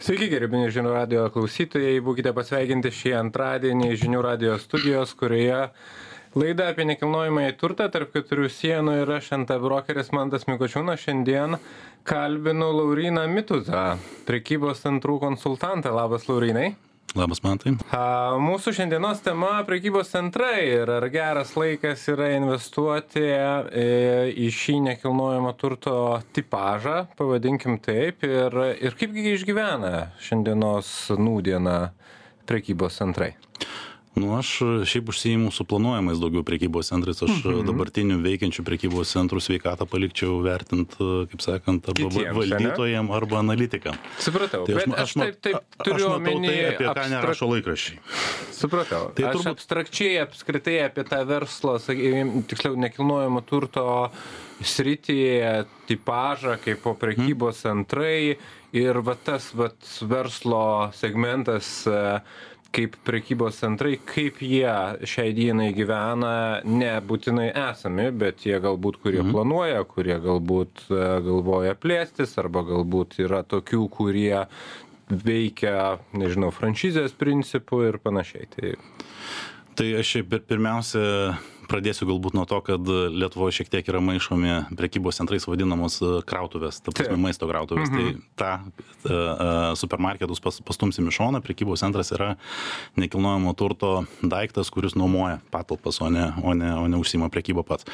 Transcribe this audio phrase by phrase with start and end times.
[0.00, 5.58] Sveiki, gerbini žinių radio klausytojai, būkite pasveikinti šį antradienį žinių radio studijos, kurioje
[6.40, 11.58] laida apie nekilnojamąjį turtą tarp keturių sienų ir aš nt brokeris Mantas Mikočiūnas šiandien
[12.08, 15.92] kalbinu Lauriną Mituzą, prekybos centrų konsultantą.
[15.92, 16.70] Labas, Laurinai.
[17.18, 17.72] Labas, Mantai.
[17.90, 24.76] A, mūsų šiandienos tema- prekybos centrai ir ar geras laikas yra investuoti į, į šį
[24.84, 31.90] nekilnojamo turto tipažą, pavadinkim taip, ir, ir kaipgi išgyvena šiandienos nūdiena
[32.46, 33.34] prekybos centrai.
[34.18, 34.48] Nu, aš
[34.90, 37.20] šiaip užsijimu su planuojamais daugiau prekybos centrais.
[37.22, 37.62] Aš mhm.
[37.68, 43.94] dabartinių veikiančių prekybos centrų sveikatą palikčiau vertint, kaip sakant, arba valdytojam, arba analitikam.
[44.18, 48.02] Supratau, Tai aš, aš taip, taip turiu matau omeny tai, apie ką abstrak- nerašo laikraščiai.
[48.58, 49.02] Supratau.
[49.14, 53.86] Tai Tai aš turbūt- abstrakčiai apskritai apie tą verslą, sakykim, tiksliau nekilnojamo turto
[54.60, 55.20] sritį,
[55.88, 58.36] tipažą kaip po prekybos centrai
[58.72, 59.70] ir va tas va
[60.06, 62.20] verslo segmentas e,
[62.72, 64.70] kaip prekybos centrai, kaip jie
[65.10, 69.32] šiai dienai gyvena, nebūtinai esami, bet jie galbūt, kurie Mhm.
[69.34, 74.46] planuoja, kurie galbūt e, galvoja plėstis, arba galbūt yra tokių, kurie
[75.10, 78.46] veikia, nežinau, franšizės principų ir panašiai.
[78.56, 78.74] Tai
[79.80, 81.38] Tai aš šiaip pir- pirmiausia
[81.70, 86.80] pradėsiu galbūt nuo to, kad Lietuvoje šiek tiek yra maišomi prekybos centrais vadinamos e, krautuvės,
[86.84, 87.90] ta prasme maisto krautuvės.
[87.90, 87.96] Mhm.
[88.00, 92.34] Tai tą uh, supermarketus pas, pastumsim į šoną, prekybos centras yra
[93.00, 97.88] nekilnojamo turto daiktas, kuris nuomoja patalpas, o ne, o ne, o ne užsima prekybą pats.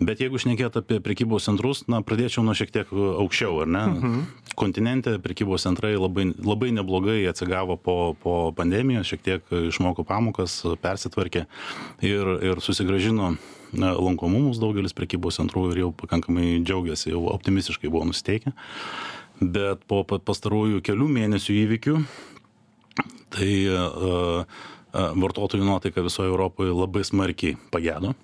[0.00, 3.84] Bet jeigu šnekėt apie prekybos centrus, na, pradėčiau nuo šiek tiek aukščiau, ar ne?
[3.90, 4.22] Mhm.
[4.60, 11.46] Kontinente prekybos centrai labai, labai neblogai atsigavo po, po pandemijos, šiek tiek išmoko pamokas, persitvarkė
[12.06, 12.62] ir, ir
[13.10, 13.36] susigražino
[13.72, 18.52] na, lankomumus daugelis prekybos centrų ir jau pakankamai džiaugiasi, jau optimistiškai buvo nusteikę.
[19.40, 22.00] Bet po pa- pastarųjų kelių mėnesių įvykių,
[23.30, 24.44] tai uh,
[24.92, 28.14] vartotojų nuotaika visoje Europoje labai smarkiai pagėdo.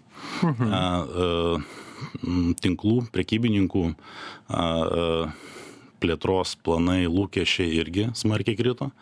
[0.43, 0.67] Mhm.
[0.67, 3.95] Uh, uh, tinklų, prekybininkų uh,
[4.51, 5.55] uh,
[6.07, 8.93] plėtros planai, lūkesčiai irgi smarkiai krito.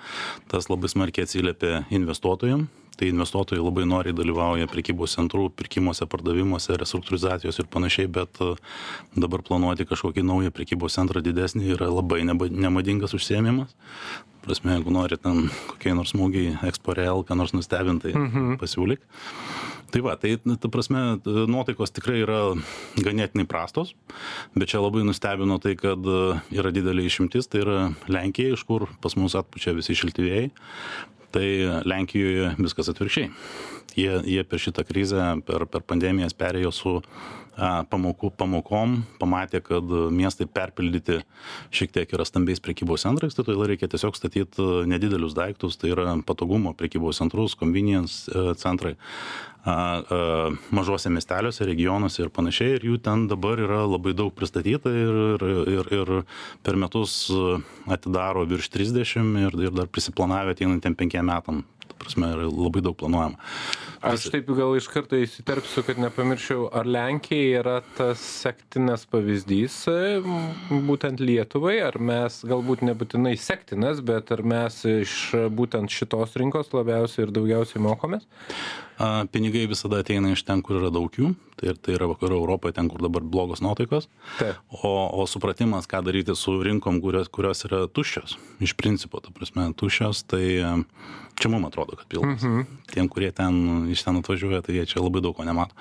[0.48, 2.81] Tas labai smarkiai atsiliepia investuotojams.
[2.94, 8.53] Tai investuotojai labai noriai dalyvauja prekybos centrų pirkimuose, pardavimuose, restruktūrizacijos ir panašiai, bet e,
[9.19, 13.75] dabar planuoti kažkokį naują prekybos centrą didesnį yra labai nemadingas užsiemimas.
[14.44, 18.59] Prasme, jeigu nori ten kokiai nors smūgiai Exporel, ką nors nustebintai, mhm.
[18.60, 19.00] pasiūlyk.
[19.94, 22.38] Tai va, tai, ta prasme, nuotaikos tikrai yra
[22.99, 23.93] ganėtinai prastos,
[24.56, 26.16] bet čia labai nustebino tai, kad e,
[26.56, 27.77] yra didelė išimtis, tai yra
[28.10, 30.49] Lenkija, iš kur pas mus atpučia visi šiltivėjai.
[31.34, 31.47] Tai
[31.87, 33.31] Lenkijoje viskas atvirkščiai.
[33.94, 36.97] Jie, jie per šitą krizę, per, per pandemijas perėjo su
[37.56, 41.20] pamokų, pamokom, pamatė, kad miestai perpildyti
[41.75, 46.16] šiek tiek yra stambiais prekybos centrais, tai todėl reikia tiesiog statyti nedidelius daiktus, tai yra
[46.26, 48.97] patogumo prekybos centrus, convenience e, centrai
[49.65, 52.76] mažose miesteliuose, regionuose ir panašiai.
[52.76, 56.12] Ir jų ten dabar yra labai daug pristatyta ir, ir, ir,
[56.62, 57.31] per metus
[57.88, 61.65] atidaro virš 30 ir, ir dar prisiplanavę ateinantiem penkiem metam.
[61.94, 63.38] Ta prasme, yra labai daug planuojama.
[64.05, 69.77] aš taip gal iš karto įsiterpsiu, kad nepamirščiau, ar Lenkija yra tas sektinas pavyzdys
[70.88, 75.15] būtent Lietuvai, ar mes galbūt nebūtinai sektinas, bet ar mes iš
[75.54, 78.27] būtent šitos rinkos labiausiai ir daugiausiai mokomės?
[78.99, 81.34] A, Pinigai visada ateina iš ten, kur yra daug jų.
[81.59, 84.09] Tai, tai yra vakarų Europoje, ten, kur dabar blogos nuotaikos.
[84.41, 84.59] Taip.
[84.75, 84.91] O,
[85.22, 88.34] o supratimas, ką daryti su rinkom, kurios, kurios yra tuščios,
[88.65, 90.75] iš principo, ta prasme, tuščios, tai e,
[91.38, 92.43] čia mums atrodo, kad pilnas.
[92.43, 92.83] Mhm.
[92.91, 95.78] Tiem, kurie ten iš ten atvažiuoja, tai jie čia labai daug ko nemato.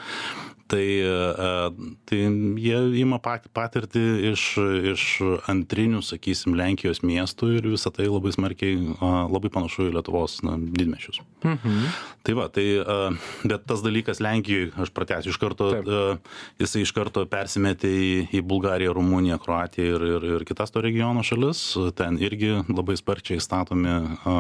[0.74, 2.20] Tai, e, tai
[2.64, 4.46] jie ima pat- patirtį iš,
[4.94, 5.04] iš
[5.52, 11.20] antrinių, sakysim, Lenkijos miestų ir visą tai labai smarkiai, labai panašu į Lietuvos na, didmešius.
[11.44, 11.84] Mhm.
[12.24, 13.03] Tai va, tai, a,
[13.50, 15.88] bet tas dalykas Lenkijoje, aš pratęsiu iš karto, Taip.
[15.88, 20.84] a, jisai iš karto persimetė į, į Bulgariją, Rumuniją, Kroatiją ir, ir, ir kitas to
[20.86, 21.66] regiono šalis.
[22.00, 24.38] Ten irgi labai sparčiai statomi a,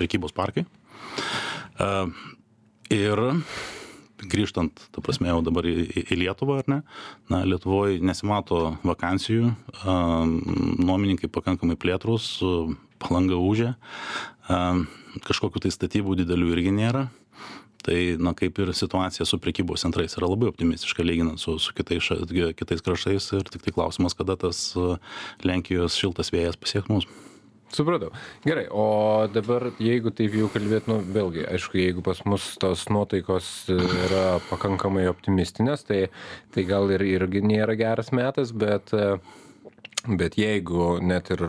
[0.00, 0.66] prekybos parkai.
[1.80, 2.06] A,
[2.92, 3.26] ir
[4.20, 6.78] grįžtant, ta prasme, jau dabar į, į- Lietuvą, ar ne?
[7.32, 9.54] Na, Lietuvoje nesimato vakancijų,
[9.86, 12.26] nuomininkai pakankamai plėtrus,
[13.00, 13.70] palanga užė,
[15.24, 17.06] kažkokiu tai statybų didelių irgi nėra.
[17.86, 22.04] Tai, na, kaip ir situacija su prekybos centrais yra labai optimistiška lyginant su, su kitais,
[22.04, 24.98] ša- kitais kraštais ir tik tai klausimas, kada tas a,
[25.48, 27.08] Lenkijos šiltas vėjas pasieks mus.
[27.70, 28.10] Supratau.
[28.42, 33.50] Gerai, o dabar jeigu taip jau kalbėt, nu vėlgi, aišku, jeigu pas mus tos nuotaikos
[33.70, 36.00] yra pakankamai optimistinės, tai,
[36.50, 39.12] tai gal ir irgi nėra geras metas, bet e,
[40.08, 41.42] Bet jeigu net ir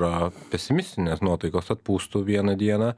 [0.52, 2.90] pesimistinės nuotaikos atpūstų vieną dieną,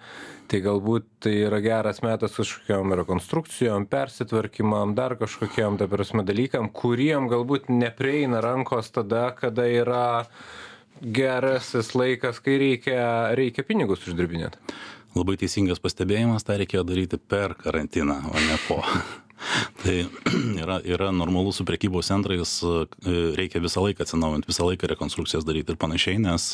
[0.50, 7.30] tai galbūt tai yra geras metas kažkokiam rekonstrukcijom, persitvarkymam, dar kažkokiam, ta prasme, dalykam, kuriem
[7.30, 10.08] galbūt neprieina rankos tada, kada yra
[11.04, 13.06] gerasis laikas, kai reikia,
[13.38, 14.58] reikia pinigus uždirbinėti.
[15.14, 18.82] Labai teisingas pastebėjimas, tą reikėjo daryti per karantiną, o ne po.
[19.84, 19.96] Tai
[20.64, 22.56] yra, yra normalu su prekybos centrais,
[23.38, 26.50] reikia visą laiką atsinaujinti, visą laiką rekonstrukcijas daryti ir panašiai, nes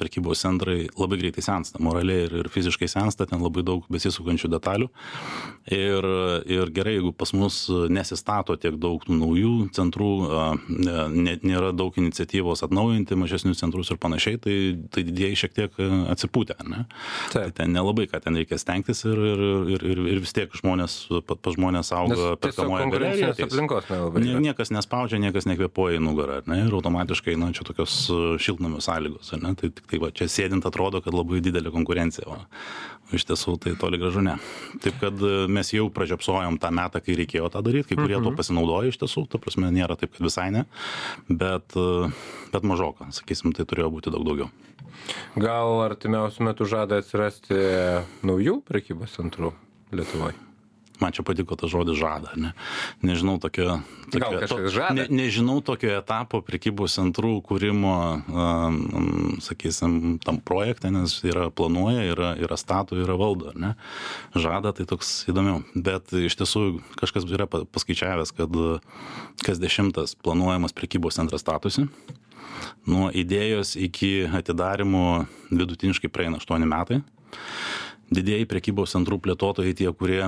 [0.00, 4.90] prekybos centrai labai greitai sensta, moraliai ir, ir fiziškai sensta, ten labai daug besisukančių detalių.
[5.72, 6.06] Ir,
[6.46, 10.10] ir gerai, jeigu pas mus nesistato tiek daug naujų centrų,
[10.70, 14.56] nėra daug iniciatyvos atnaujinti mažesnius centrus ir panašiai, tai,
[14.94, 15.80] tai didieji šiek tiek
[16.12, 16.84] atsipūtė, ne?
[17.32, 19.44] Tai ten nelabai, ką ten reikia stengtis ir, ir,
[19.76, 23.32] ir, ir, vis tiek žmonės, pa, pa žmonės žmonės auga perkamoje galerija.
[23.46, 24.22] aplinkos nelabai.
[24.24, 28.80] Nie, niekas nespaudžia, niekas nekvepuoja į nugarą, ne, ir automatiškai, na, čia tokios e, šiltnamio
[28.80, 33.26] sąlygos, ne, tai tik tai va, čia sėdint atrodo, kad labai didelė konkurencija, o iš
[33.28, 34.36] tiesų tai toli gražu ne.
[34.82, 38.30] Taip kad e, mes jau pražiopsojom tą metą, kai reikėjo tą daryti, kai kurie mhm.
[38.30, 40.66] to pasinaudojo iš tiesų, ta prasme nėra taip, kad visai ne,
[41.28, 42.10] bet, e,
[42.54, 44.50] bet mažoka, sakysim, tai turėjo būti daug daugiau.
[45.38, 47.60] Gal artimiausiu metu žada atsirasti
[48.26, 49.52] naujų prekybos centrų
[49.94, 50.45] Lietuvoje?
[51.00, 52.52] Man čia patiko tas žodis žada, ne?
[53.04, 53.80] Nežinau tokio,
[54.12, 54.94] tokio to, žada?
[54.96, 57.94] Ne, nežinau tokio etapo prekybos centrų kūrimo,
[58.26, 58.78] um,
[59.44, 63.74] sakysim, tam projekte, nes yra planuoja, yra, yra statų, yra valdo, ne?
[64.36, 65.62] Žada tai toks įdomiau.
[65.74, 66.66] Bet iš tiesų
[67.00, 68.60] kažkas yra paskaičiavęs, kad
[69.44, 71.88] kas dešimtas planuojamas prekybos centras statusi.
[72.86, 77.02] Nuo idėjos iki atidarimo vidutiniškai praeina 8 metai
[78.12, 80.22] didieji prekybos centrų plėtotojai tie kurie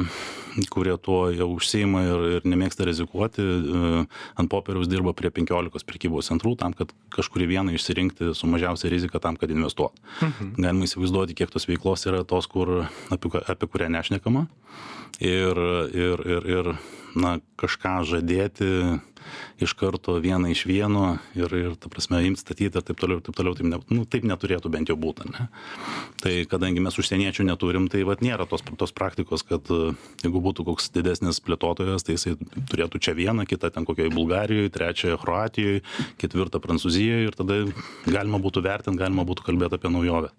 [0.66, 4.02] kurie tuo jau užsiima ir ir nemėgsta rizikuoti e,
[4.40, 9.22] ant popieriaus dirba prie penkiolikos prekybos centrų tam kad kažkurį vieną išsirinkti su mažiausia rizika
[9.22, 10.54] tam kad investuot mhm.
[10.58, 14.46] galima įsivaizduoti kiek tos veiklos yra tos kur apie apie kurią nešnekama
[15.20, 15.62] ir
[15.94, 16.72] ir ir ir
[17.18, 18.72] na kažką žadėti
[19.58, 23.24] iš karto vieną iš vieno ir ir ta prasme imt statyt ir taip toliau ir
[23.26, 25.48] taip toliau taip ne nu taip neturėtų bent jau būt ane
[26.22, 29.68] tai kadangi mes užsieniečių neturim tai vat nėra tos tos praktikos kad
[30.22, 32.36] jeigu būtų koks didesnis plėtotojas tai jisai
[32.70, 35.82] turėtų čia vieną kitą ten kokioj bulgarijoj trečią kroatijoj
[36.22, 37.60] ketvirtą prancūzijoj ir tada
[38.06, 40.32] galima būtų vertint galima būtų kalbėt apie naujovę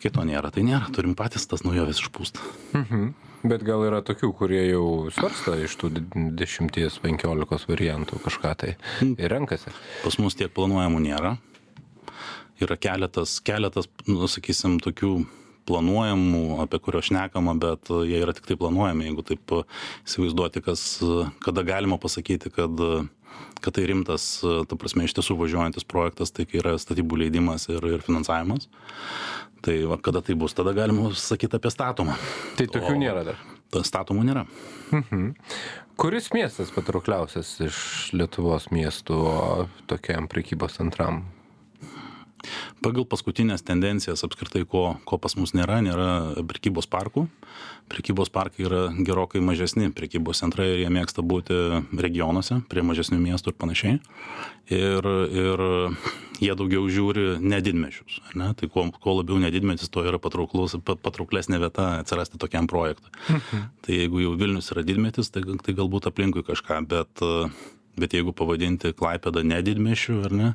[0.00, 0.50] bet kai to nėra.
[0.52, 2.40] Tai nėra turim patys tas naujoves išpūst.
[2.72, 3.12] Mhm.
[3.42, 5.90] Bet gal yra tokių kurie jau svarsto iš tų
[6.36, 9.14] dešimties penkiolikos variantų kažką tai hmm.
[9.16, 9.72] ir renkasi.
[10.04, 11.38] Pas mus tiek planuojamų nėra.
[12.60, 15.24] Yra keletas keletas nu sakysim tokių
[15.70, 19.08] planuojamų apie kuriuos šnekama bet jie yra tiktai planuojami.
[19.08, 19.56] Jeigu taip
[20.04, 20.84] įsivaizduoti kas
[21.40, 22.76] kada galima pasakyti kad
[23.60, 27.84] kad tai rimtas ta prasme iš tiesų važiuojantis projektas tai kai yra statybų leidimas ir
[27.90, 28.68] ir finansavimas
[29.60, 32.16] tai va kada tai bus tada galima sakyt apie statomą.
[32.56, 33.42] Tai tokių nėra dar.
[33.84, 34.46] statomų nėra.
[34.90, 35.34] Mhm.
[36.00, 37.76] kuris miestas patraukliausias iš
[38.16, 41.24] lietuvos miestų tokiam prekybos centram
[42.80, 46.06] Pagal paskutinės tendencijas apskritai, ko, ko pas mus nėra, nėra
[46.48, 47.26] prekybos parkų.
[47.92, 51.58] Prekybos parkai yra gerokai mažesni prekybos centrai ir jie mėgsta būti
[51.92, 53.98] regionuose, prie mažesnių miestų ir panašiai.
[54.72, 55.08] Ir,
[55.42, 55.64] ir
[56.40, 58.22] jie daugiau žiūri nedidmečius.
[58.38, 58.52] Ne?
[58.56, 63.12] Tai kuo, kuo labiau nedidmetis, tuo yra patrauklesnė vieta atsirasti tokiam projektui.
[63.28, 63.68] Mhm.
[63.84, 67.26] Tai jeigu jau Vilnius yra didmetis, tai, tai galbūt aplinkui kažką, bet,
[68.00, 70.52] bet jeigu pavadinti Klaipėdą nedidmešiu, ar ne?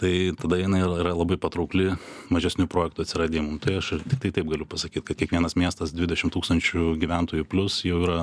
[0.00, 1.94] Tai tada jinai yra labai patraukli
[2.34, 3.60] mažesnių projektų atsiradimui.
[3.62, 8.18] Tai aš tiktai taip galiu pasakyt kad kiekvienas miestas dvidešim tūkstančių gyventojų plius jau yra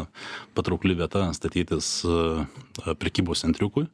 [0.57, 2.01] patraukli vieta statytis
[3.01, 3.87] prekybos centriukui.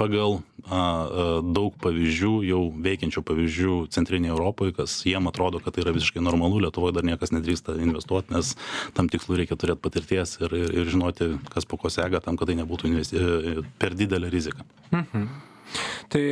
[0.00, 6.22] Pagal daug pavyzdžių jau veikiančių pavyzdžių centrinėj europoj kas jiem atrodo kad tai yra visiškai
[6.22, 8.54] normalu lietuvoj dar niekas nedrįsta investuot nes
[8.96, 12.52] tam tikslui reikia turėt patirties ir ir ir žinoti kas po ko seka tam kad
[12.52, 12.92] tai nebūtų
[13.80, 14.68] per didelė rizika.
[14.92, 15.50] Mhm
[16.10, 16.22] tai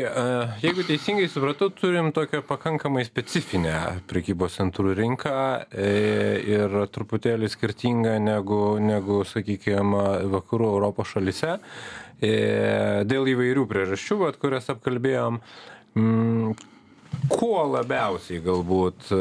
[0.62, 3.74] jeigu teisingai supratau turim tokią pakankamai specifinę
[4.10, 5.34] prekybos centrų rinką
[5.70, 5.90] e,
[6.56, 9.94] ir truputėlį skirtingą negu negu sakykim
[10.34, 12.32] vakarų europos šalyse e,
[13.08, 15.38] dėl įvairių priežasčių vat kurias apkalbėjom.
[15.98, 16.58] Mm,
[17.28, 19.18] ko labiausiai galbūt e,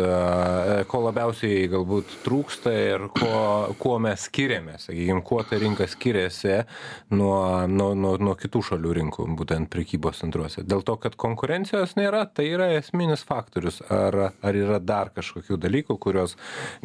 [0.89, 3.41] ko labiausiai galbūt trūksta ir kuo
[3.79, 6.61] kuo mes skiriamės sakykim kuo ta rinka skiriasi
[7.15, 10.63] nuo nuo nuo nuo kitų šalių rinkų būtent prekybos centruose?
[10.67, 13.81] Dėl to kad konkurencijos nėra tai yra esminis faktorius.
[13.93, 16.37] Ar ar yra dar kažkokių dalykų kuriuos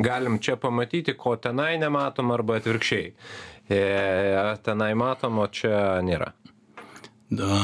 [0.03, 3.15] galim čia pamatyti ko tenai nematom arba atvirkščiai?
[3.73, 3.83] E
[4.67, 6.33] tenai matom o čia nėra.
[7.33, 7.63] Da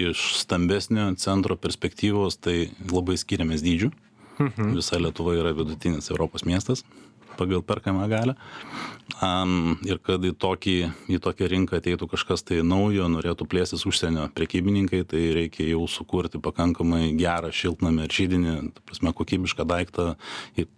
[0.00, 3.92] iš stambesnio centro perspektyvos tai labai skiriamės dydžiu.
[4.40, 4.74] Mhm.
[4.74, 6.82] Visa Lietuva yra vidutinis Europos miestas
[7.34, 8.34] pagal perkamą galę.
[9.22, 10.76] Um, ir kad į, tokį,
[11.12, 16.40] į tokią rinką ateitų kažkas tai naujo, norėtų plėstis užsienio prekybininkai, tai reikia jau sukurti
[16.42, 18.54] pakankamai gerą šiltnamį ir žydinį,
[18.86, 20.14] prasme, kokybišką daiktą,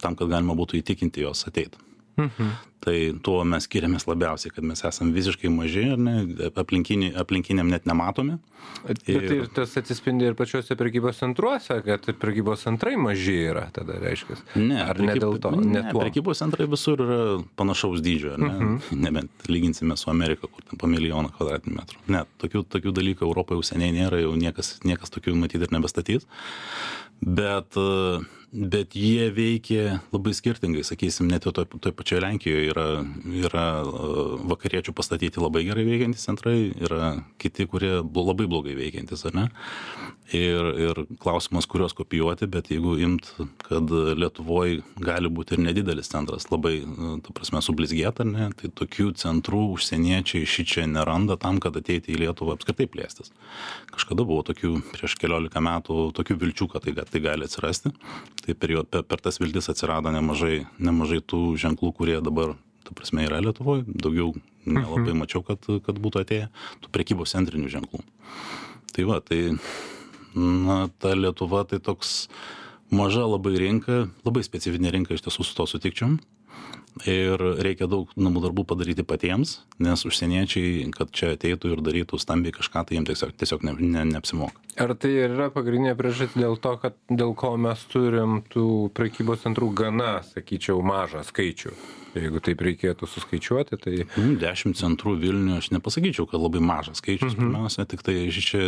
[0.03, 1.79] tam, kad galima būtų įtikinti jos ateiti.
[2.17, 2.57] Mhm.
[2.87, 2.95] Tai
[3.25, 6.21] tuo mes skiriamės labiausiai, kad mes esame visiškai maži ir ne,
[6.61, 8.37] aplinkini, aplinkiniam net nematomi.
[8.85, 9.25] Bet ir...
[9.35, 14.39] ir tas atsispindi ir pačiuose prekybos centruose, kad prekybos centrai maži yra, tada reiškia.
[14.61, 15.09] Ne, ar prekyb...
[15.09, 15.53] ne dėl to?
[15.57, 17.19] Ne, ne prekybos centrai visur yra
[17.59, 18.53] panašaus dydžio, ne?
[18.55, 19.03] Mhm.
[19.03, 22.05] nebent lyginsime su Amerika, kur ten po milijoną kvadratinių metrų.
[22.13, 26.31] Ne, tokių, tokių dalykų Europoje jau seniai nėra, jau niekas, niekas tokių matyti ir nebestatys.
[27.25, 27.75] Bet
[28.57, 30.85] bet jie veikia labai skirtingai.
[30.87, 32.87] Sakysim net ir toj toj pačioj lenkijoj yra
[33.47, 33.67] yra
[34.49, 39.47] vakariečių pastatyti labai gerai veikiantys centrai yra kiti kurie labai blogai veikiantys ar ne?
[40.35, 43.29] Ir ir klausimas kuriuos kopijuoti bet jeigu imt
[43.67, 46.81] kad lietuvoj gali būt ir nedidelis centras labai
[47.23, 52.25] ta prasme sublizgėt ar ne tai tokių centrų užsieniečiai šičia neranda tam kad ateiti į
[52.25, 53.31] lietuvą apskritai plėstis.
[53.93, 57.93] Kažkada buvo tokių prieš keliolika metų tokių vilčių kad tai tai gali atsirasti
[58.47, 62.55] tai per jo per, per tas viltis atsirado nemažai, nemažai tų ženklų, kurie dabar,
[62.87, 63.85] ta prasme, yra Lietuvoje.
[63.87, 64.33] Daugiau
[64.67, 65.25] nelabai mhm.
[65.25, 66.47] mačiau, kad, kad būtų atėję
[66.85, 68.05] tų prekybos centrinių ženklų.
[68.95, 69.41] Tai va, tai,
[70.37, 72.31] na, ta Lietuva tai toks
[72.95, 76.15] maža labai rinka, labai specifinė rinka, iš tiesų su to sutikčiau
[77.05, 82.55] ir reikia daug namų darbų padaryti patiems nes užsieniečiai kad čia ateitų ir darytų stambiai
[82.57, 84.63] kažką tai jiem tiesiog tiesiog ne, ne, neapsimoka.
[84.81, 89.45] Ar tai ir yra pagrindinė priežastis dėl to, kad dėl ko mes turim tų prekybos
[89.45, 91.73] centrų gana, sakyčiau, mažą skaičių?
[92.17, 93.95] Jeigu taip reikėtų suskaičiuoti, tai...
[94.17, 97.35] Nu, dešimt centrų Vilniuje aš nepasakyčiau, kad labai mažas skaičius.
[97.35, 97.41] Mhm.
[97.41, 98.63] Pirmiausia, tik tai čia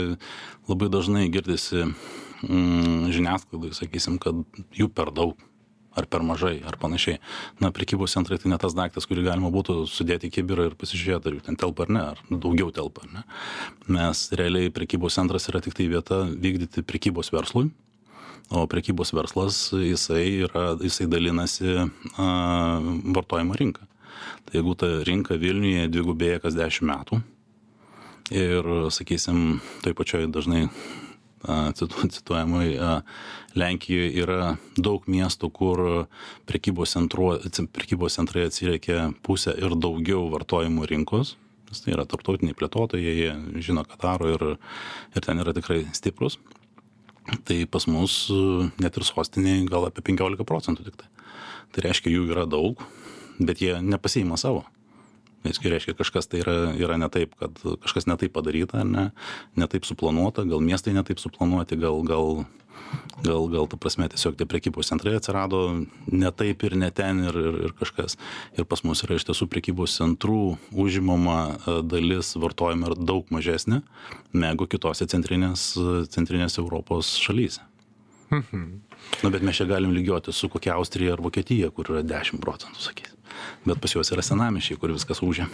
[0.68, 4.44] labai dažnai girdisi mm, žiniasklaidai, sakysim, kad
[4.76, 5.36] jų per daug
[5.98, 7.18] ar per mažai ar panašiai.
[7.62, 11.28] Na prekybos centrai tai ne tas daiktas kurį galima būtų sudėt į kibirą ir pasižiūrėt
[11.28, 13.26] ar jų ten telpa ar ne ar daugiau telpa ar ne.
[13.98, 17.72] Nes realiai prekybos centras yra tiktai vieta vykdyti prekybos verslui
[18.50, 21.74] o prekybos verslas jisai yra jisai dalinasi
[22.16, 22.28] a,
[23.14, 23.84] vartojimo rinka.
[24.48, 27.20] Tai jeigu ta rinka vilniuje dvigubėja kas dešim metų
[28.34, 30.68] ir sakysim toj pačioj dažnai
[32.16, 32.76] cituojamoj
[33.58, 35.82] Lenkijoje yra daug miestų, kur
[36.48, 37.32] prekybos, centru,
[37.74, 41.36] prekybos centrai atsiriekia pusę ir daugiau vartojimų rinkos.
[41.68, 44.44] Nes tai yra tarptautiniai plėtotojai, jie žino, ką daro ir,
[45.12, 46.38] ir ten yra tikrai stiprus.
[47.44, 48.22] Tai pas mus
[48.80, 51.10] net ir sostiniai gal apie 15 procentų tik tai.
[51.74, 52.80] Tai reiškia, jų yra daug,
[53.36, 54.64] bet jie nepasiima savo
[55.44, 59.10] visgi reiškia kažkas tai yra yra ne taip kad kažkas ne taip padaryta ar ne?
[59.56, 62.44] Ne taip suplanuota gal miestai ne taip suplanuoti gal gal
[63.22, 65.60] gal gal ta prasme tiesiog tie prekybos centrai atsirado
[66.06, 68.16] ne taip ir ne ten ir ir ir kažkas.
[68.58, 73.82] Ir pas mus yra iš tiesų prekybos centrų užimama e, dalis vartojime yra daug mažesnė
[74.32, 75.72] negu kitose centrinės
[76.14, 77.62] centrinės europos šalyse.
[78.30, 78.64] Mhm.
[79.22, 82.82] nu bet mes čia galim lygiuotis su kokia austrija ar vokietija kur yra dešim procentų
[82.84, 83.17] sakysim
[83.66, 85.48] bet pas juos yra senamiesčiai, kur viskas užė.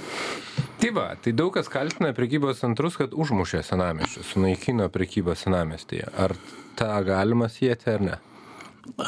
[0.82, 6.10] Tai va, tai daug kas kaltina prekybos centrus, kad užmušė senamiesčius, sunaikino prekybą senamestyje.
[6.20, 6.36] Ar
[6.78, 8.20] tą galima sieti ar ne?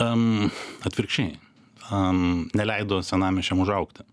[0.00, 0.49] Um,
[0.88, 1.37] atvirkščiai.
[1.92, 4.06] Um, neleido senamiesčiam užaukti.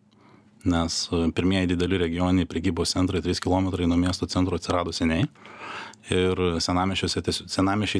[0.64, 5.28] Nes e, pirmieji dideli regioniniai prekybos centrai 3 km nuo miesto centro atsirado seniai.
[6.12, 7.22] Ir senamiesčiuose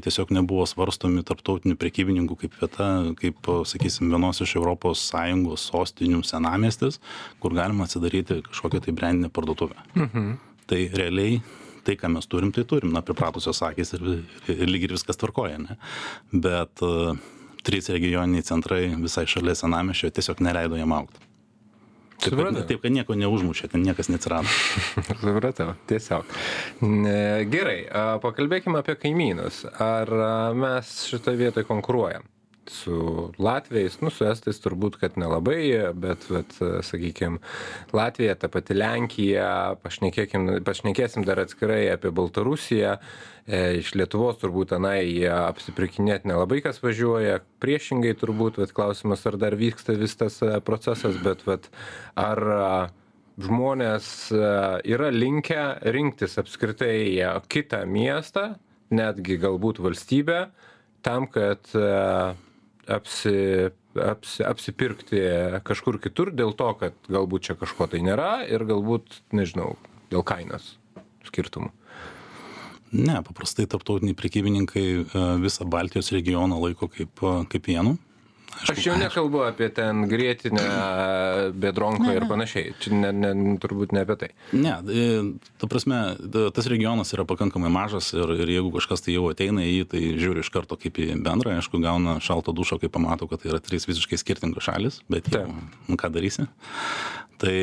[0.04, 2.88] tiesiog nebuvo svarstomi tarptautinių prekybininkų kaip vieta
[3.20, 7.00] kaip sakysim vienos iš europos sąjungos sostinių senamiestis
[7.40, 9.76] kur galima atsidaryti kažkokią tai brendinę parduotuvę.
[9.96, 10.34] Mhm.
[10.68, 11.42] tai realiai
[11.84, 12.92] tai ką mes turim tai turim.
[12.92, 15.78] Na pripratusios akys ir ir lyg ir viskas tvarkoj ane
[16.32, 17.16] bet e,
[17.64, 21.20] trys regioniniai centrai visai šalia senamiesčio tiesiog neleido jam augt
[22.24, 24.50] Kad, taip, kad nieko neužmušė, ten niekas neatsirado.
[25.22, 26.36] Supratau, tiesiog.
[27.54, 27.80] Gerai,
[28.24, 29.64] pakalbėkime apie kaimynus.
[29.84, 30.12] Ar
[30.58, 32.33] mes šitoje vietoje konkuruojam?
[32.72, 36.56] Su latviais nu su estais turbūt kad nelabai bet vat
[36.86, 37.40] sakykim
[37.94, 42.98] latvija ta pati lenkija pašnekėsim dar atskirai apie baltarusiją.
[43.44, 49.58] E, iš lietuvos turbūt tenai apsipirkinėt nelabai kas važiuoja priešingai turbūt vat klausimas ar dar
[49.60, 51.68] vyksta vis tas e, procesas bet vat
[52.16, 52.40] ar
[53.44, 54.46] žmonės e,
[54.96, 57.20] yra linkę rinktis apskritai
[57.52, 58.54] kitą miestą
[58.96, 60.46] netgi galbūt valstybę
[61.04, 61.68] tam kad
[62.92, 65.22] apsi apsi apsipirkti
[65.66, 69.76] kažkur kitur dėl to kad galbūt čia kažko tai nėra ir galbūt nežinau
[70.10, 70.76] dėl kainos
[71.28, 71.70] skirtumų.
[72.94, 77.96] Ne paprastai tarptautiniai prekybininkai e, visą baltijos regioną laiko kaip e, kaip vienu
[78.64, 80.64] Aš jau nekalbu apie ten grėtinę,
[81.60, 82.74] bedronką ir panašiai.
[82.84, 83.32] Čia ne, ne,
[83.62, 84.30] turbūt ne apie tai.
[84.56, 85.08] Ne, e,
[85.62, 86.02] ta prasme,
[86.56, 90.04] tas regionas yra pakankamai mažas ir, ir jeigu kažkas tai jau ateina į jį, tai
[90.22, 93.64] žiūri iš karto kaip į bendrą, aišku, gauna šalto dušo, kai pamato, kad tai yra
[93.64, 95.48] trys visiškai skirtingos šalis, bet jau,
[95.90, 96.48] nu, ką darysi.
[97.44, 97.56] Tai,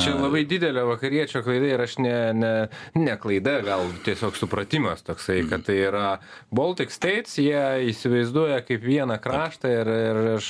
[0.00, 2.52] Čia labai didelė vakariečio klaida ir aš ne, ne,
[2.96, 6.06] ne klaida, gal tiesiog supratimas toksai, kad tai yra
[6.54, 7.60] Baltic States, jie
[7.90, 10.48] įsivaizduoja kaip vieną kraštą ir, ir aš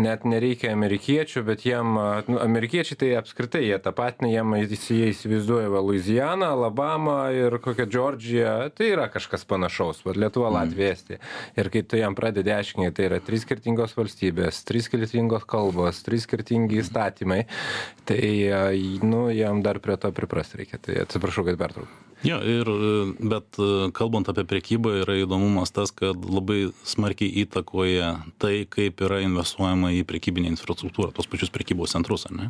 [0.00, 1.96] net nereikia amerikiečių, bet jiem,
[2.28, 8.54] nu, amerikiečiai tai apskritai jie tapatina, jiem jie įsivaizduoja va, Louisiana, Alabama ir kokia Džordžija,
[8.76, 11.20] tai yra kažkas panašaus, va, Lietuva, Latvija, Estija.
[11.58, 16.26] Ir kai tu jam pradedi aiškinti, tai yra trys skirtingos valstybės, trys skirtingos kalbos, trys
[16.28, 17.44] skirtingi įstatymai
[18.06, 18.50] tai,
[19.02, 20.80] nu, jam dar prie to priprast reikia.
[20.82, 22.02] Tai atsiprašau, kad pertraukiau.
[22.26, 22.68] Jo, ir,
[23.22, 23.58] bet
[23.96, 30.02] kalbant apie priekybą, yra įdomumas tas, kad labai smarkiai įtakoja tai, kaip yra investuojama į
[30.08, 32.48] priekybinę infrastruktūrą, tos pačius priekybos centrus, ar ne?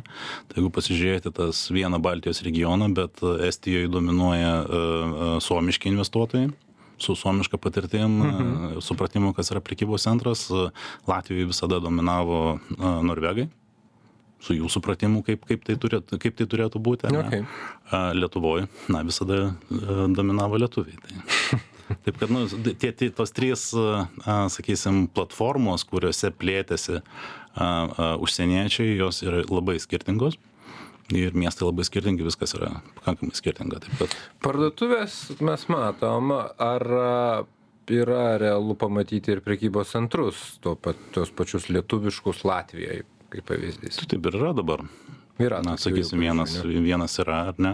[0.49, 6.49] Tai jeigu pasižiūrėti tas vieną Baltijos regioną, bet Estijoje dominuoja uh, suomiški investuotojai,
[6.97, 8.81] su suomiška patirtim, mhm.
[8.81, 10.47] supratimu, kas yra prekybos centras.
[11.07, 12.57] Latvijoje visada dominavo
[13.05, 13.47] norvegai,
[14.43, 17.09] su jų supratimu, kaip, kaip, tai, turėtų, kaip tai turėtų būti.
[17.09, 17.45] Okay.
[18.17, 20.99] Lietuvoje, na, visada dominavo lietuviai.
[21.03, 21.61] Tai.
[22.03, 23.69] Taip kad, nu, tie, tie, tos trys,
[24.51, 27.03] sakysim, platformos, kuriuose plėtėsi a,
[27.63, 30.35] a, užsieniečiai, jos yra labai skirtingos.
[31.15, 33.79] Ir miestai labai skirtingi, viskas yra pakankamai skirtinga.
[33.85, 34.15] Taip, kad...
[34.43, 36.83] Parduotuvės mes matom, ar
[37.87, 43.05] yra realu pamatyti ir prekybos centrus, to pat, tos pačius lietuviškus Latvijoje,
[43.37, 44.01] kaip pavyzdys.
[44.01, 44.83] Tai taip ir yra dabar.
[45.41, 45.61] Yra.
[45.65, 47.73] Na, sakysim, vienas, vienas yra, ar ne?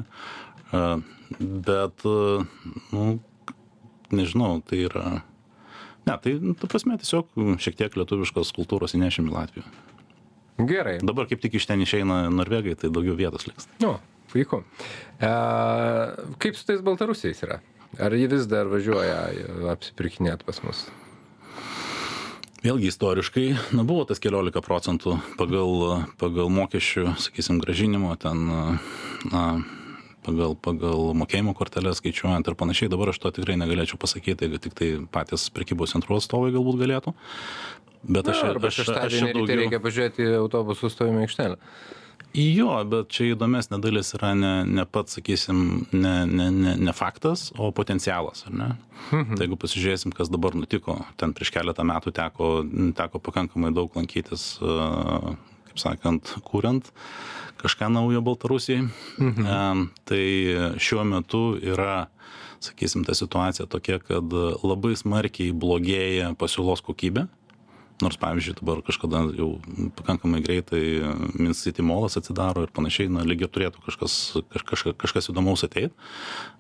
[1.40, 2.04] Bet,
[2.92, 3.06] nu,
[4.12, 5.06] nežinau, tai yra.
[6.04, 7.32] Ne, tai, nu, ta prasme, tiesiog
[7.64, 9.68] šiek tiek lietuviškos kultūros įnešim į Latviją.
[10.68, 10.98] Gerai.
[11.02, 13.70] Dabar kaip tik iš ten išeina Norvegai, tai daugiau vietos liks.
[13.82, 13.96] Nu,
[14.34, 14.62] puiku.
[15.18, 15.32] E,
[16.44, 17.62] kaip su tais Baltarusiais yra?
[18.02, 19.18] Ar jie vis dar važiuoja
[19.74, 20.86] apsipirkinėti pas mus?
[22.64, 23.46] Vėlgi istoriškai
[23.76, 28.46] na buvo tas keliolika procentų pagal pagal mokesčių sakysim grąžinimo ten
[29.32, 29.44] na
[30.24, 32.92] pagal pagal mokėjimo korteles skaičiuojant ir panašiai.
[32.92, 37.14] Dabar aš to tikrai negalėčiau pasakyt tai tiktai patys prekybos centrų atstovai galbūt galėtų.
[38.04, 41.60] Bet aš arba šeštadienį ryte reikia pažiūrėti autobusų stovėjimo aikštelę
[42.34, 47.52] jo bet čia įdomesnė dalis yra ne ne pats sakysim ne ne ne ne faktas
[47.58, 48.70] o potencialas ar ne
[49.12, 49.36] mhm.
[49.36, 52.50] tai jeigu pasižiūrėsim kas dabar nutiko ten prieš keletą metų teko
[52.98, 56.90] teko pakankamai daug lankytis kaip sakant kuriant
[57.62, 59.86] kažką naujo baltarusijai mhm.
[60.10, 60.26] tai
[60.82, 62.08] šiuo metu yra
[62.64, 67.28] sakysim ta situacija tokia kad labai smarkiai blogėja pasiūlos kokybė
[68.02, 69.50] nors pavyzdžiui dabar kažkada jau
[70.00, 70.82] pakankamai greitai
[71.38, 74.16] min city molas atsidaro ir panašiai na lyg ir turėtų kažkas
[74.56, 75.94] kažkas kažkas įdomaus ateit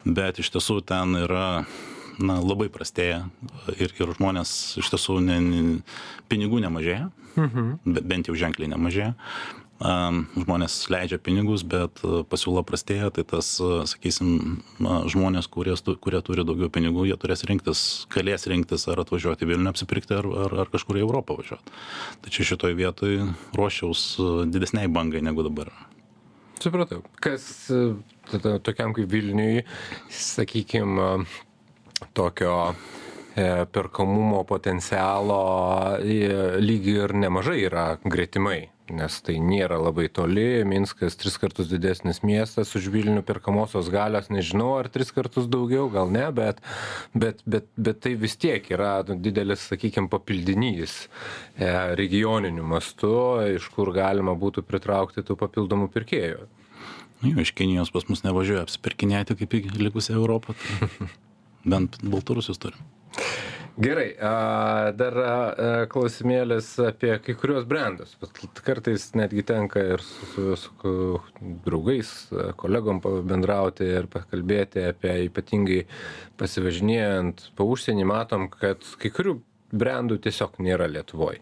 [0.06, 1.66] bet iš tiesų ten yra
[2.22, 3.24] na labai prastėja
[3.74, 5.62] ir ir žmonės iš tiesų ne ne
[6.30, 8.00] pinigų nemažėja mhm.
[8.06, 9.14] bent jau ženkliai nemažėja
[9.84, 16.46] žmonės leidžia pinigus, bet e, pasiūla prastėja, tai tas, e, sakysim, žmonės, kurie, kurie turi
[16.48, 17.82] daugiau pinigų, jie turės rinktis,
[18.14, 21.76] galės rinktis ar atvažiuoti Vilnių apsipirkti, ar, ar, ar kažkur į Europą važiuoti.
[22.30, 25.74] Čia šitoje vietoje ruošiaus e, didesniai bangai negu dabar.
[26.64, 27.02] Supratau.
[27.20, 27.68] Kas
[28.32, 29.66] tada, tokiam kaip Vilniui,
[30.16, 31.26] sakykime,
[32.16, 32.56] tokio
[33.36, 35.42] perkamumo potencialo
[36.62, 40.64] lyg ir nemažai yra gretimai nes tai nėra labai toli.
[40.68, 46.12] Minskas tris kartus didesnis miestas už vilnių perkamosios galios nežinau ar tris kartus daugiau gal
[46.12, 46.60] ne bet
[47.16, 51.06] bet bet bet tai vis tiek yra didelis sakykim papildinys
[51.56, 51.70] e,
[52.00, 53.14] regioniniu mastu
[53.54, 56.50] iš kur galima būtų pritraukti tų papildomų pirkėjų.
[57.24, 61.08] Jo iš kinijos pas mus nevažiuoja apsipirkinėti kaip į likusią europą tai
[61.72, 62.84] bent baltarusius turim
[63.74, 64.12] Gerai,
[64.94, 65.16] dar
[65.90, 68.12] klausimėlis apie kai kurios brandus.
[68.62, 70.94] Kartais netgi tenka ir su, su, su
[71.66, 72.12] draugais,
[72.62, 75.80] kolegom bendrauti ir pakalbėti apie ypatingai
[76.38, 79.40] pasivažinėjant po užsienį, matom, kad kai kurių
[79.74, 81.42] brandų tiesiog nėra Lietuvoje.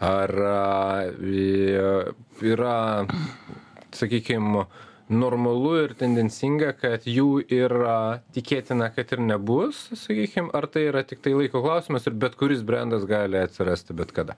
[0.00, 0.32] Ar
[2.48, 2.76] yra,
[3.92, 4.64] sakykime,
[5.08, 7.74] normalu ir tendencinga kad jų ir
[8.36, 13.08] tikėtina kad ir nebus sakykim ar tai yra tiktai laiko klausimas ir bet kuris brendas
[13.08, 14.36] gali atsirasti bet kada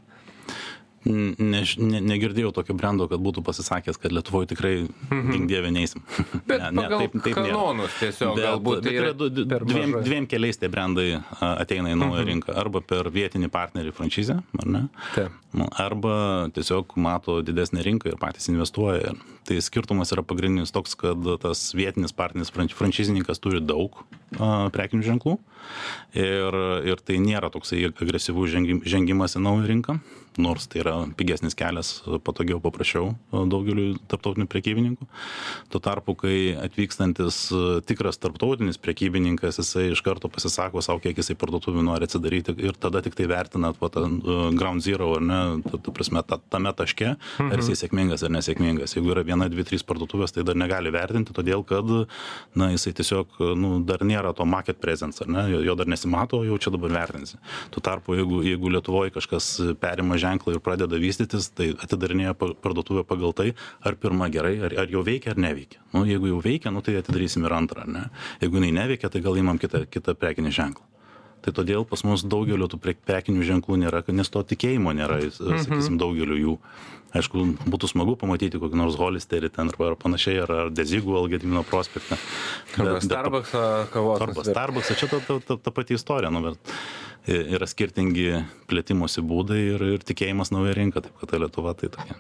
[1.09, 4.73] N- Než, ne, negirdėjau tokio brendo, kad būtų pasisakęs, kad Lietuvoje tikrai
[5.09, 6.03] gink dievė neįsim.
[6.05, 6.43] Mhm.
[6.51, 7.07] Bet pagal
[7.39, 9.31] kanonus tiesiog galbūt tai bet yra yra du-
[9.65, 11.07] dviem, dviem keliais tie brandai
[11.41, 12.53] a, ateina į naują rinką.
[12.61, 14.83] Arba per vietinį partnerį franšizę, ar ne?
[15.17, 15.33] Taip.
[15.57, 19.17] Nu, Arba tiesiog mato didesnį rinką ir patys investuoja.
[19.49, 23.97] Tai skirtumas yra pagrindinis toks, kad tas vietinis partneris, franšizininkas turi daug
[24.39, 25.39] a, prekinių ženklų
[26.15, 26.57] ir,
[26.93, 29.99] ir tai nėra toksai agresyvus žengi- žengimas į naują rinką,
[30.41, 31.93] nors tai yra pigesnis kelias,
[32.27, 35.09] patogiau, paprasčiau a, daugeliu tarptautinių prekybininkų.
[35.73, 41.37] Tuo tarpu, kai atvykstantis a, tikras tarptautinis prekybininkas, jisai iš karto pasisako savo, kiek jisai
[41.41, 45.41] parduotuvių nori atsidaryti ir tada tik tai vertinat va, tą a, ground zero, ar ne,
[45.67, 47.15] ta prasme, ta, tame taške,
[47.47, 48.97] ar jisai sėkmingas ar nesėkmingas.
[48.97, 51.91] Jeigu yra viena, dvi, trys parduotuvės, tai dar negali vertinti, todėl kad,
[52.59, 56.43] na, jisai tiesiog, nu, dar nėra to market presence, ar ne, jo, jo dar nesimato,
[56.47, 57.39] jau čia dabar vertinsi.
[57.75, 59.51] Tuo tarpu, jeigu, jeigu Lietuvoje kažkas
[59.81, 64.73] perima ženklą ir pradeda vystytis, tai atidarinėja pa- parduotuvę pagal tai, ar pirma gerai, ar,
[64.85, 65.79] ar jau veikia ar neveikia.
[65.93, 68.11] Nu, jeigu jau veikia, nu, tai atidarysim ir antrą, ar ne.
[68.41, 70.87] Jeigu jinai neveikia, tai gal imam kitą, kitą prekinį ženklą.
[71.41, 75.23] Tai todėl pas mus daugelio tų pre- prekinių ženklų nėra, kad- nes to tikėjimo nėra,
[75.25, 75.63] mhm.
[75.65, 76.59] sakysim, daugeliu jų.
[77.11, 81.65] Aišku, būtų smagu pamatyti kokį nors Holisterį ten arba ar panašiai, ar, ar Dezigų Algedimino
[81.67, 82.15] prospektą.
[82.79, 83.51] Arba Starbucks
[83.91, 84.21] kavos.
[84.23, 84.45] Arba.
[84.47, 86.75] Starbucks, čia ta, ta, ta, ta pati istorija, nu, bet
[87.31, 92.19] yra skirtingi plėtimosi būdai ir, ir tikėjimas nauja rinka, taip kad ta Lietuva tai tokia.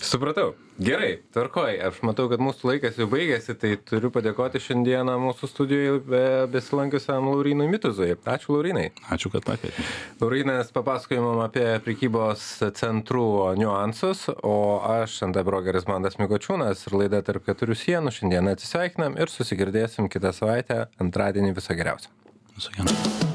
[0.00, 0.54] Supratau.
[0.80, 1.74] Gerai, tvarkoj.
[1.84, 7.28] Aš matau, kad mūsų laikas jau baigėsi, tai turiu padėkoti šiandieną mūsų studijoje be- besilankiusiam
[7.28, 8.14] Laurinui Mituzui.
[8.24, 8.86] Ačiū Laurinai.
[9.12, 9.84] Ačiū, kad pakvietėte.
[10.22, 12.48] Laurinas papasakojo mum apie prekybos
[12.80, 13.28] centrų
[13.60, 19.28] niuansus, o aš ant brokeris Mandas Mikočiūnas ir laida tarp keturių sienų šiandien atsisveikinam ir
[19.28, 22.08] susigirdėsim kitą savaitę antradienį viso geriausio.
[22.56, 23.28] Viso gero.